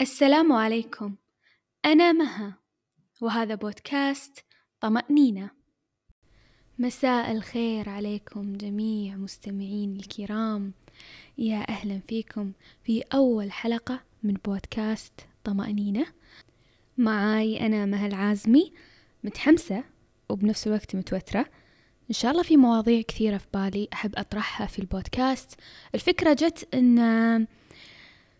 السلام 0.00 0.52
عليكم. 0.52 1.14
أنا 1.84 2.12
مها 2.12 2.58
وهذا 3.20 3.54
بودكاست 3.54 4.44
طمأنينة. 4.80 5.50
مساء 6.78 7.32
الخير 7.32 7.88
عليكم 7.88 8.56
جميع 8.56 9.16
مستمعين 9.16 9.96
الكرام. 9.96 10.72
يا 11.38 11.68
أهلا 11.68 12.00
فيكم 12.08 12.52
في 12.84 13.02
أول 13.14 13.52
حلقة 13.52 14.00
من 14.22 14.34
بودكاست 14.34 15.12
طمأنينة. 15.44 16.06
معاي 16.98 17.66
أنا 17.66 17.86
مها 17.86 18.06
العازمي 18.06 18.72
متحمسة 19.24 19.84
وبنفس 20.28 20.66
الوقت 20.66 20.96
متوترة. 20.96 21.46
إن 22.10 22.14
شاء 22.14 22.30
الله 22.30 22.42
في 22.42 22.56
مواضيع 22.56 23.02
كثيرة 23.02 23.38
في 23.38 23.46
بالي 23.54 23.88
أحب 23.92 24.16
أطرحها 24.16 24.66
في 24.66 24.78
البودكاست. 24.78 25.60
الفكرة 25.94 26.32
جت 26.32 26.68
إن 26.74 27.46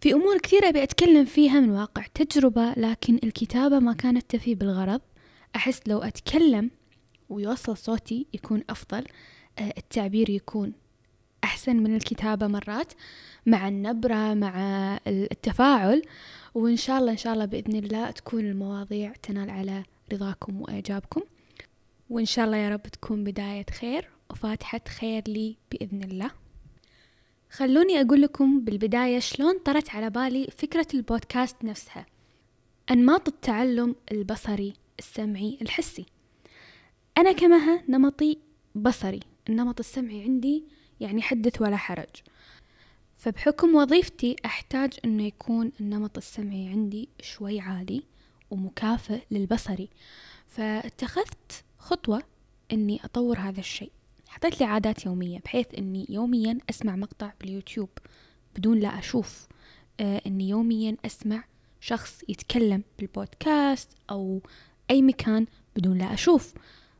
في 0.00 0.12
أمور 0.12 0.38
كثيرة 0.38 0.68
أبي 0.68 0.82
أتكلم 0.82 1.24
فيها 1.24 1.60
من 1.60 1.70
واقع 1.70 2.02
تجربة 2.14 2.72
لكن 2.72 3.18
الكتابة 3.24 3.78
ما 3.78 3.92
كانت 3.92 4.30
تفي 4.36 4.54
بالغرض. 4.54 5.00
أحس 5.56 5.80
لو 5.86 5.98
أتكلم 5.98 6.70
ويوصل 7.28 7.76
صوتي 7.76 8.26
يكون 8.34 8.62
أفضل 8.70 9.04
آه، 9.58 9.74
التعبير 9.78 10.30
يكون 10.30 10.72
أحسن 11.44 11.76
من 11.76 11.96
الكتابة 11.96 12.46
مرات 12.46 12.92
مع 13.46 13.68
النبرة 13.68 14.34
مع 14.34 14.54
التفاعل. 15.06 16.02
وإن 16.54 16.76
شاء 16.76 16.98
الله 16.98 17.12
إن 17.12 17.16
شاء 17.16 17.32
الله 17.32 17.44
بإذن 17.44 17.76
الله 17.76 18.10
تكون 18.10 18.40
المواضيع 18.40 19.12
تنال 19.22 19.50
على 19.50 19.82
رضاكم 20.12 20.62
وإعجابكم. 20.62 21.20
وإن 22.10 22.24
شاء 22.24 22.44
الله 22.44 22.56
يا 22.56 22.68
رب 22.68 22.82
تكون 22.82 23.24
بداية 23.24 23.66
خير 23.80 24.08
وفاتحة 24.30 24.80
خير 24.88 25.22
لي 25.28 25.56
بإذن 25.72 26.02
الله. 26.02 26.45
خلوني 27.50 28.00
أقول 28.00 28.22
لكم 28.22 28.60
بالبداية 28.60 29.18
شلون 29.18 29.58
طرت 29.58 29.90
على 29.90 30.10
بالي 30.10 30.46
فكرة 30.58 30.86
البودكاست 30.94 31.64
نفسها. 31.64 32.06
أنماط 32.90 33.28
التعلم 33.28 33.96
البصري 34.12 34.74
السمعي 34.98 35.58
الحسي. 35.62 36.06
أنا 37.18 37.32
كمها 37.32 37.82
نمطي 37.88 38.38
بصري 38.74 39.20
النمط 39.48 39.78
السمعي 39.78 40.22
عندي 40.22 40.64
يعني 41.00 41.22
حدث 41.22 41.62
ولا 41.62 41.76
حرج. 41.76 42.08
فبحكم 43.16 43.74
وظيفتي 43.74 44.36
أحتاج 44.44 44.92
أنه 45.04 45.22
يكون 45.26 45.72
النمط 45.80 46.16
السمعي 46.16 46.68
عندي 46.68 47.08
شوي 47.20 47.60
عالي 47.60 48.02
ومكافئ 48.50 49.20
للبصري. 49.30 49.88
فاتخذت 50.48 51.64
خطوة 51.78 52.22
أني 52.72 53.00
أطور 53.04 53.38
هذا 53.38 53.60
الشيء. 53.60 53.90
حطيت 54.28 54.60
لي 54.60 54.66
عادات 54.66 55.06
يومية 55.06 55.38
بحيث 55.38 55.66
أني 55.78 56.06
يوميا 56.08 56.58
أسمع 56.70 56.96
مقطع 56.96 57.32
باليوتيوب 57.40 57.88
بدون 58.56 58.78
لا 58.78 58.98
أشوف. 58.98 59.46
آه 60.00 60.22
أني 60.26 60.48
يوميا 60.48 60.96
أسمع 61.04 61.44
شخص 61.80 62.22
يتكلم 62.28 62.82
بالبودكاست 62.98 63.90
أو 64.10 64.40
أي 64.90 65.02
مكان 65.02 65.46
بدون 65.76 65.98
لا 65.98 66.14
أشوف. 66.14 66.54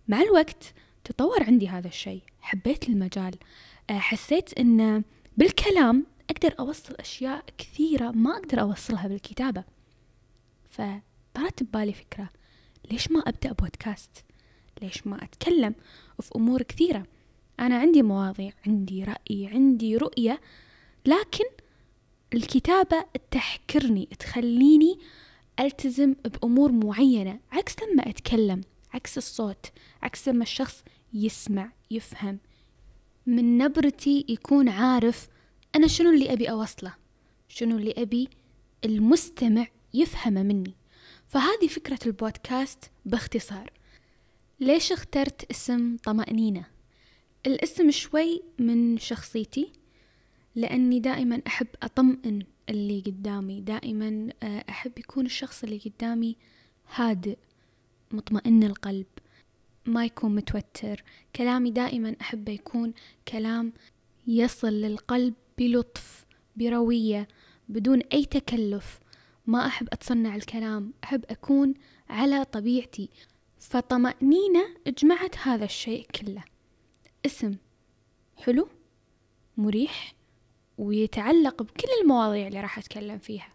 مع 0.08 0.22
الوقت 0.22 0.74
تطور 1.04 1.42
عندي 1.42 1.68
هذا 1.68 1.88
الشيء 1.88 2.22
حبيت 2.40 2.88
المجال. 2.88 3.34
آه 3.90 3.98
حسيت 3.98 4.58
أن 4.58 5.04
بالكلام 5.36 6.06
أقدر 6.30 6.54
أوصل 6.58 6.94
أشياء 6.94 7.44
كثيرة 7.58 8.10
ما 8.10 8.36
أقدر 8.36 8.60
أوصلها 8.60 9.08
بالكتابة. 9.08 9.64
فطرت 10.70 11.62
ببالي 11.62 11.92
فكرة 11.92 12.28
ليش 12.90 13.10
ما 13.10 13.20
أبدأ 13.20 13.52
بودكاست؟ 13.52 14.24
ليش 14.82 15.06
ما 15.06 15.24
أتكلم 15.24 15.74
في 16.20 16.30
أمور 16.36 16.62
كثيرة؟ 16.62 17.06
أنا 17.60 17.78
عندي 17.78 18.02
مواضيع 18.02 18.52
عندي 18.66 19.04
رأي 19.04 19.46
عندي 19.46 19.96
رؤية 19.96 20.40
لكن 21.06 21.44
الكتابة 22.34 23.04
تحكرني 23.30 24.08
تخليني 24.18 24.98
ألتزم 25.60 26.14
بأمور 26.24 26.72
معينة. 26.72 27.40
عكس 27.52 27.74
لما 27.82 28.10
أتكلم 28.10 28.60
عكس 28.94 29.18
الصوت 29.18 29.66
عكس 30.02 30.28
لما 30.28 30.42
الشخص 30.42 30.84
يسمع 31.12 31.72
يفهم. 31.90 32.38
من 33.26 33.58
نبرتي 33.58 34.24
يكون 34.28 34.68
عارف 34.68 35.28
أنا 35.76 35.86
شنو 35.86 36.10
اللي 36.10 36.32
أبي 36.32 36.50
أوصله 36.50 36.94
شنو 37.48 37.78
اللي 37.78 37.94
أبي 37.96 38.28
المستمع 38.84 39.66
يفهمه 39.94 40.42
مني. 40.42 40.74
فهذه 41.26 41.66
فكرة 41.66 41.98
البودكاست 42.06 42.90
باختصار. 43.04 43.72
ليش 44.60 44.92
اخترت 44.92 45.50
اسم 45.50 45.96
طمأنينة؟ 45.96 46.75
الاسم 47.46 47.90
شوي 47.90 48.42
من 48.58 48.98
شخصيتي 48.98 49.72
لأني 50.54 51.00
دائما 51.00 51.42
أحب 51.46 51.66
أطمئن 51.82 52.42
اللي 52.68 53.00
قدامي 53.00 53.60
دائما 53.60 54.28
آه، 54.42 54.64
أحب 54.68 54.98
يكون 54.98 55.26
الشخص 55.26 55.64
اللي 55.64 55.78
قدامي 55.78 56.36
هادئ 56.94 57.38
مطمئن 58.10 58.62
القلب 58.62 59.06
ما 59.86 60.04
يكون 60.04 60.34
متوتر. 60.34 61.04
كلامي 61.36 61.70
دائما 61.70 62.16
أحب 62.20 62.48
يكون 62.48 62.94
كلام 63.28 63.72
يصل 64.26 64.72
للقلب 64.72 65.34
بلطف 65.58 66.26
بروية 66.56 67.28
بدون 67.68 68.00
أي 68.12 68.24
تكلف. 68.24 69.00
ما 69.46 69.66
أحب 69.66 69.88
أتصنع 69.92 70.36
الكلام 70.36 70.92
أحب 71.04 71.24
أكون 71.30 71.74
على 72.08 72.44
طبيعتي. 72.44 73.08
فطمأنينة 73.58 74.66
جمعت 74.98 75.38
هذا 75.38 75.64
الشيء 75.64 76.06
كله. 76.06 76.44
اسم 77.26 77.54
حلو 78.36 78.68
مريح 79.56 80.14
ويتعلق 80.78 81.62
بكل 81.62 81.88
المواضيع 82.02 82.46
اللي 82.46 82.60
راح 82.60 82.78
أتكلم 82.78 83.18
فيها. 83.18 83.48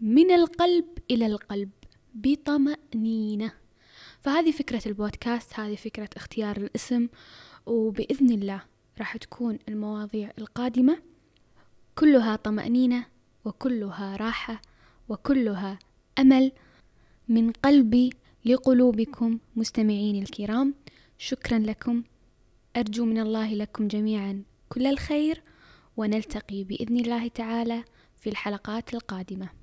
من 0.00 0.30
القلب 0.30 0.84
إلى 1.10 1.26
القلب 1.26 1.70
بطمأنينة. 2.14 3.52
فهذه 4.20 4.50
فكرة 4.50 4.82
البودكاست 4.86 5.60
هذه 5.60 5.76
فكرة 5.76 6.08
اختيار 6.16 6.56
الاسم 6.56 7.08
وبإذن 7.66 8.30
الله 8.30 8.62
راح 8.98 9.16
تكون 9.16 9.58
المواضيع 9.68 10.32
القادمة 10.38 11.02
كلها 11.94 12.36
طمأنينة 12.36 13.06
وكلها 13.44 14.16
راحة 14.16 14.62
وكلها 15.08 15.78
أمل 16.18 16.52
من 17.28 17.52
قلبي 17.52 18.10
لقلوبكم 18.44 19.38
مستمعين 19.56 20.22
الكرام. 20.22 20.74
شكرا 21.18 21.58
لكم. 21.58 22.02
أرجو 22.76 23.04
من 23.04 23.18
الله 23.18 23.54
لكم 23.54 23.88
جميعا 23.88 24.42
كل 24.68 24.86
الخير 24.86 25.42
ونلتقي 25.96 26.64
بإذن 26.64 26.96
الله 26.96 27.28
تعالى 27.28 27.84
في 28.16 28.30
الحلقات 28.30 28.94
القادمة. 28.94 29.59